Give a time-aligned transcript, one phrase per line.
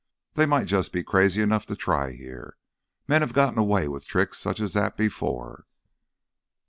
[0.33, 4.59] They might just be crazy enough to try here—men have gotten away with tricks such
[4.59, 5.67] as that before."